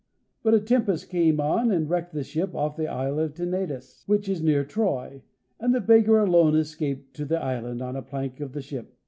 But 0.41 0.55
a 0.55 0.59
tempest 0.59 1.09
came 1.11 1.39
on 1.39 1.69
and 1.69 1.87
wrecked 1.87 2.13
the 2.15 2.23
ship 2.23 2.55
off 2.55 2.75
the 2.75 2.87
Isle 2.87 3.19
of 3.19 3.35
Tenedos, 3.35 4.01
which 4.07 4.27
is 4.27 4.41
near 4.41 4.63
Troy, 4.63 5.21
and 5.59 5.75
the 5.75 5.79
beggar 5.79 6.17
alone 6.17 6.55
escaped 6.55 7.15
to 7.17 7.23
the 7.25 7.39
island 7.39 7.83
on 7.83 7.95
a 7.95 8.01
plank 8.01 8.39
of 8.39 8.53
the 8.53 8.63
ship. 8.63 8.97